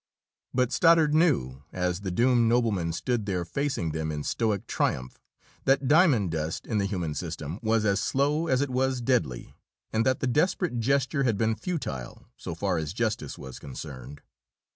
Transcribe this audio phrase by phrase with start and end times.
[0.51, 5.19] But Stoddard knew, as the doomed nobleman stood there facing them in stoic triumph,
[5.65, 9.53] that diamond dust in the human system was as slow as it was deadly,
[9.93, 14.21] and that the desperate gesture had been futile, so far as justice was concerned.